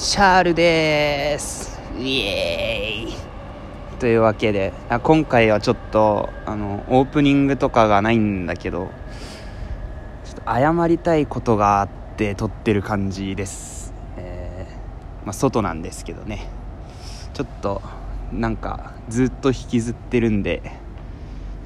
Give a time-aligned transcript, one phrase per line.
[0.00, 1.76] シャールです。
[1.98, 3.14] イエーイ。
[3.98, 4.72] というわけで
[5.02, 8.90] 今回はちょっとあのオープニングとかがないんだけど
[10.24, 16.46] ちょっと謝りたいことがあって撮ってる感じです、えーまあ、外なんですけどね。
[17.34, 17.82] ちょっと
[18.32, 20.62] なんかずっと引きずってるんで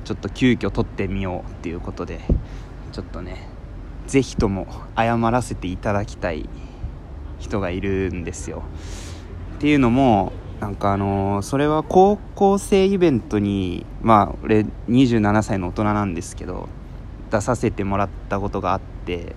[0.06, 2.20] ちょっと急遽撮ってみようっていうことで
[2.92, 3.46] ちょっとね
[4.06, 6.48] ぜひとも謝らせていただきたい
[7.42, 8.62] 人がいるんですよ。
[9.56, 16.68] っていうのもなんかあのそれは高校生イベントにまあ俺27歳の大人なんですけど
[17.30, 19.34] 出させてもらったことがあって、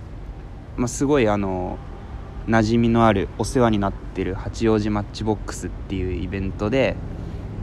[0.76, 1.78] まあ、すごいあの
[2.46, 6.94] 馴染みのあるお世話になってる八王子マッチボックスっていうイベントで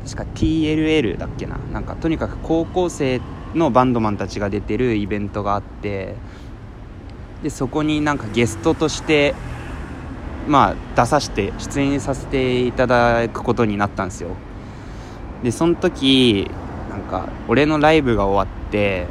[0.04, 3.22] 確か TLL だっけななんかとにかく高校生
[3.56, 6.16] のバンドマンたちが出てるイベントがあって
[7.44, 9.36] でそこになんかゲストとして
[10.48, 14.32] まあ出させて出演させていただくことになったんですよ。
[15.44, 16.50] でその時
[16.90, 19.08] なんか俺のライブが終わって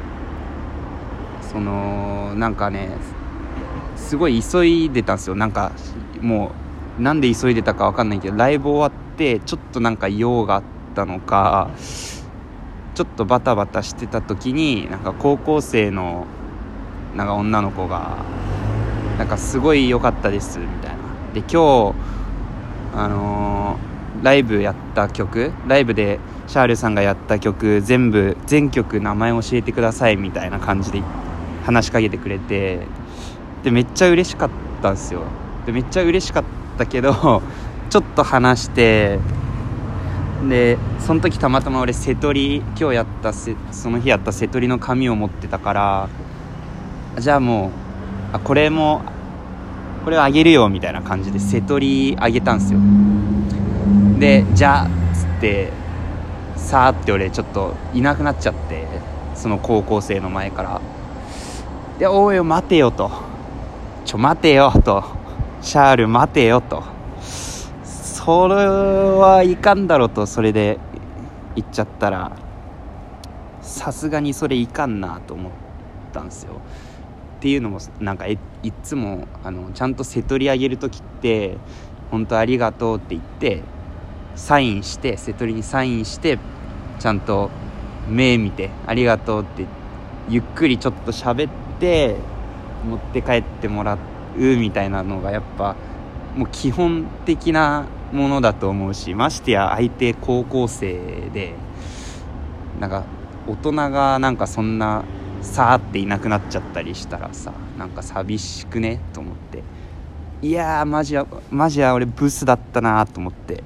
[1.53, 2.91] そのなんかね
[3.97, 5.35] すごい急いでたんですよ。
[5.35, 5.73] なんか
[6.21, 6.53] も
[6.99, 10.63] うなんで急いでたかわかんないけどライブ終わってちょっとなんか用があっ
[10.95, 11.71] たのか
[12.95, 16.27] ちょっとバタバタしてた時になんか高校生の
[17.17, 18.19] なんか女の子が
[19.19, 21.02] なんかすごい良かったですみたいな。
[21.33, 21.95] で今日
[22.95, 31.03] あのーライブやった曲ライブでシャールさんがやった曲全部全曲名前教えてくださいみたいな感じで
[31.65, 32.87] 話しかけてくれて
[33.65, 34.51] でめっちゃ嬉しかっ
[34.83, 35.23] たんですよ。
[35.67, 36.45] でめっちゃ嬉しかっ
[36.77, 37.43] たけど
[37.91, 39.19] ちょっと話して
[40.49, 46.09] でその時たまたま俺瀬戸り今日やったその日やった瀬戸りの紙を持ってたから
[47.19, 47.71] じゃあもう
[48.37, 49.03] あこれも
[50.05, 52.81] これをあげるよみたいな感じで瀬戸りあげたんですよ。
[54.19, 55.73] でじゃあっつって
[56.57, 58.87] さーって俺ちょっといなくなっちゃって
[59.35, 60.81] その高校生の前から。
[61.99, 63.11] でおいよ待てよと。
[64.05, 65.05] ちょ待てよと。
[65.61, 66.83] シャール待てよと。
[67.85, 70.79] それはいかんだろとそれで
[71.55, 72.33] 言っちゃったら。
[73.61, 75.53] さすがにそれいかんなと思っ
[76.13, 76.55] たんですよ。
[77.43, 78.39] っていうのもなんかいっ
[78.85, 81.57] つもあのちゃんと瀬取り上げる時って
[82.13, 83.63] 「本当ありがとう」って言って
[84.37, 86.39] サインして瀬取りにサインして
[87.01, 87.51] ちゃんと
[88.09, 89.65] 目見て「ありがとう」って
[90.29, 92.15] ゆっくりちょっと喋って
[92.89, 93.99] 持って帰ってもらう
[94.39, 95.75] みたいなのがやっぱ
[96.37, 100.95] もう基本的なものだと思うしましてや相手高校生
[101.35, 101.55] で
[102.79, 103.03] なんか
[103.49, 105.03] 大人がなんかそんな
[105.43, 109.01] さーっていなくなっちゃったりしたらさなんか寂しくね？
[109.13, 109.63] と思って。
[110.41, 113.63] いやーマジやマジや俺ブスだったなと思って。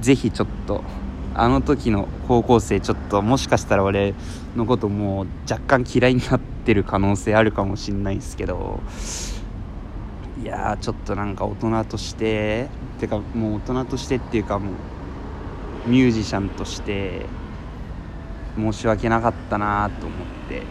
[0.00, 0.84] ぜひちょっと
[1.34, 4.14] あの時の高校生ちょっともしかしたら俺
[4.56, 8.80] のこともう若干嫌いになってる可能性あるかもしんないですけど。
[10.40, 12.68] いやちょっとなんか大人として
[13.00, 14.70] てかもう大人としてっていうかも
[15.86, 17.26] うミュージシャンとして
[18.56, 20.62] 申し訳なかったなと思って。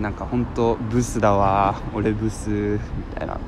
[0.00, 2.78] なんか本当ブスだわ俺ブスみ
[3.16, 3.38] たいな。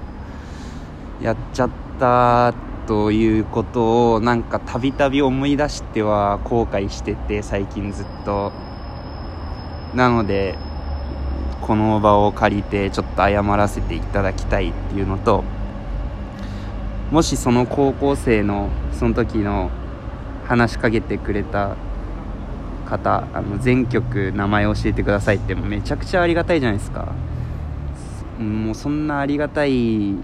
[1.22, 2.54] やっちゃった
[2.86, 8.52] ということをなんかたびたび思い出しては後悔してて最近ずっと。
[9.94, 10.56] なので
[11.62, 15.44] この場を借りてちょっと謝らせていただきたいっていうのと
[17.10, 19.70] もしその高校生のその時の
[20.46, 21.76] 話しかけてくれた
[22.90, 27.12] 方あの全曲名前教えてくださいってめちゃくちゃありがたいじゃないですか。
[28.38, 30.14] もうそんなありがたい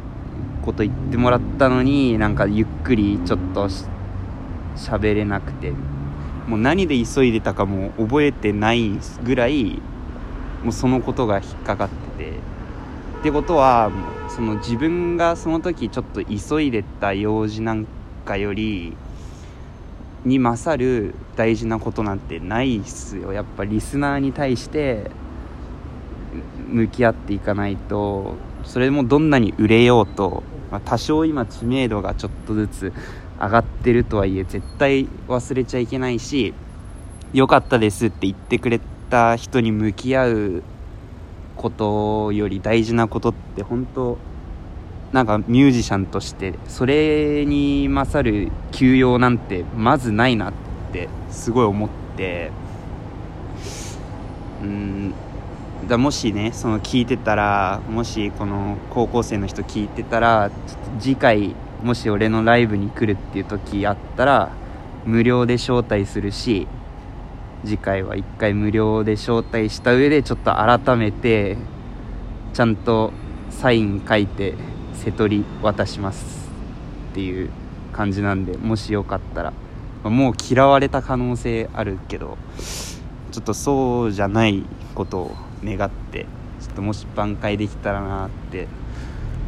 [0.62, 3.84] こと言ってもらったのになんかゆっくりちょっとし
[4.76, 5.72] 喋れなくて。
[6.46, 8.92] もう何で急いでたかも覚えてない
[9.24, 9.82] ぐらい
[10.62, 12.30] もうそのことが引っかかってて。
[12.30, 13.90] ってことは
[14.28, 17.86] その自分がその時ちょっと急いでた用事なん
[18.24, 18.96] かより
[20.26, 23.32] に勝る大事なことなんてないっすよ。
[23.32, 25.10] やっぱリスナーに対して
[26.68, 28.34] 向き合っていかないと
[28.64, 30.42] それもどんなに売れようと、
[30.72, 32.92] まあ多少今知名度がちょっとずつ
[33.40, 36.54] 上がってるとはいえ絶対忘れちゃいけないし
[37.32, 40.62] 良かったですって言ってくれた人に向き合う
[41.56, 44.18] ことより大事なことって本当
[45.12, 50.52] なんかミュージシャンとしてそれに勝る休養なんてまずないなっ
[50.92, 52.50] てすごい思って。
[54.62, 55.14] うん。
[55.88, 60.50] だもしねその聞いてたらもしこの高校生の人聞いてたら
[60.98, 64.50] 次回もし俺のライブに来るっていう時あったら
[65.04, 66.66] 無料で招待するし
[67.64, 71.56] 次回は1回無料で招待した上でちょっと改めて
[72.52, 73.12] ちゃんと
[73.50, 74.54] サイン書いて
[75.04, 76.48] 瀬戸り渡します
[77.12, 77.50] っていう
[77.92, 79.52] 感じなんでもしよかったら
[80.04, 82.36] もう嫌われた可能性あるけど
[83.32, 84.64] ちょっとそうじゃない
[84.94, 86.26] ことを願って
[86.60, 88.68] ちょっともし挽回できたらなって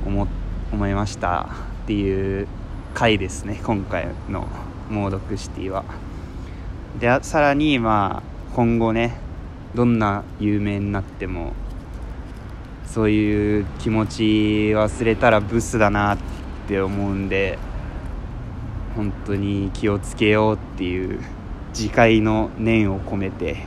[0.06, 0.26] 思
[0.72, 1.48] 思いました
[1.84, 2.46] っていう
[2.94, 4.46] 回ですね今回の
[4.90, 5.84] 「猛毒シティは」
[7.00, 9.16] でさらにまあ今後ね
[9.74, 11.52] どんな有名になっても
[12.90, 14.22] そういう気持ち
[14.74, 16.18] 忘れたらブスだなっ
[16.66, 17.58] て思うんで
[18.96, 21.20] 本当に気をつけようっていう
[21.70, 23.58] 自戒の念を込めて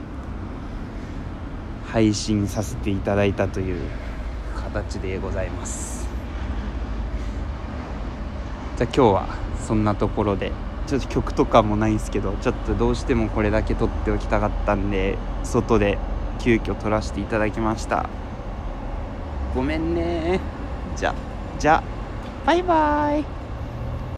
[1.85, 3.81] 配信させていただいたという
[4.55, 6.07] 形でございます。
[8.77, 9.27] じゃあ今日は
[9.59, 10.51] そんなところで
[10.87, 15.99] ちょっと曲とかもないんですけどちょっとどうしてもこれだけ撮っておきたかったんで外で
[16.39, 18.09] 急遽撮らせていただきました。
[19.53, 20.39] ごめんね。
[20.95, 21.13] じゃ
[21.59, 21.83] じゃ
[22.45, 23.40] バイバイ。